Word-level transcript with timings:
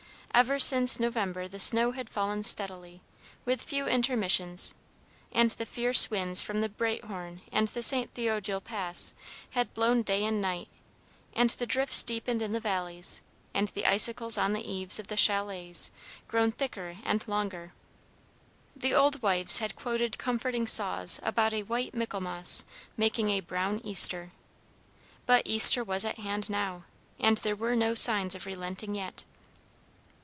Ever 0.33 0.59
since 0.59 0.97
November 0.97 1.49
the 1.49 1.59
snow 1.59 1.91
had 1.91 2.09
fallen 2.09 2.45
steadily, 2.45 3.01
with 3.43 3.61
few 3.61 3.85
intermissions, 3.85 4.73
and 5.29 5.51
the 5.51 5.65
fierce 5.65 6.09
winds 6.09 6.41
from 6.41 6.61
the 6.61 6.69
Breithorn 6.69 7.41
and 7.51 7.67
the 7.67 7.83
St. 7.83 8.11
Theodule 8.13 8.61
Pass 8.61 9.13
had 9.51 9.73
blown 9.73 10.03
day 10.03 10.23
and 10.23 10.41
night, 10.41 10.69
and 11.33 11.49
the 11.51 11.65
drifts 11.67 12.01
deepened 12.01 12.41
in 12.41 12.53
the 12.53 12.61
valleys, 12.61 13.21
and 13.53 13.67
the 13.75 13.85
icicles 13.85 14.37
on 14.37 14.53
the 14.53 14.65
eaves 14.67 14.99
of 14.99 15.07
the 15.07 15.17
chalets 15.17 15.91
grown 16.29 16.53
thicker 16.53 16.95
and 17.03 17.27
longer. 17.27 17.73
The 18.73 18.95
old 18.95 19.21
wives 19.21 19.57
had 19.57 19.75
quoted 19.75 20.17
comforting 20.17 20.65
saws 20.65 21.19
about 21.23 21.53
a 21.53 21.63
"white 21.63 21.93
Michaelmas 21.93 22.63
making 22.95 23.29
a 23.31 23.41
brown 23.41 23.81
Easter;" 23.83 24.31
but 25.25 25.45
Easter 25.45 25.83
was 25.83 26.05
at 26.05 26.19
hand 26.19 26.49
now, 26.49 26.85
and 27.19 27.39
there 27.39 27.55
were 27.55 27.75
no 27.75 27.93
signs 27.93 28.33
of 28.33 28.45
relenting 28.45 28.95
yet. 28.95 29.25